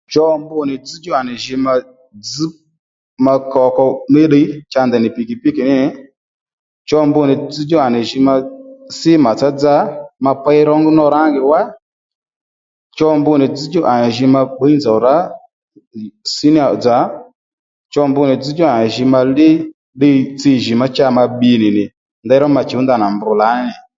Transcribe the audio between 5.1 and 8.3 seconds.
pìkìpíkì ní nì Cho mbu nì dzzdjú à nì jǐ